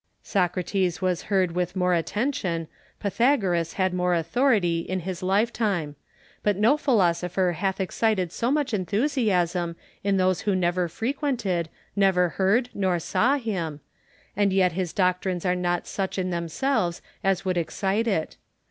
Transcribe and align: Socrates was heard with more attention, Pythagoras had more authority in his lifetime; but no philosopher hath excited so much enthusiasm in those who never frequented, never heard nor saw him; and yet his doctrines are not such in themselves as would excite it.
Socrates 0.23 0.99
was 0.99 1.21
heard 1.29 1.51
with 1.51 1.75
more 1.75 1.93
attention, 1.93 2.67
Pythagoras 2.99 3.73
had 3.73 3.93
more 3.93 4.15
authority 4.15 4.79
in 4.79 5.01
his 5.01 5.21
lifetime; 5.21 5.95
but 6.41 6.57
no 6.57 6.75
philosopher 6.75 7.51
hath 7.51 7.79
excited 7.79 8.31
so 8.31 8.49
much 8.49 8.73
enthusiasm 8.73 9.75
in 10.03 10.17
those 10.17 10.41
who 10.41 10.55
never 10.55 10.87
frequented, 10.87 11.69
never 11.95 12.29
heard 12.29 12.71
nor 12.73 12.97
saw 12.97 13.37
him; 13.37 13.79
and 14.35 14.51
yet 14.51 14.71
his 14.71 14.91
doctrines 14.91 15.45
are 15.45 15.53
not 15.55 15.85
such 15.85 16.17
in 16.17 16.31
themselves 16.31 17.03
as 17.23 17.45
would 17.45 17.55
excite 17.55 18.07
it. 18.07 18.37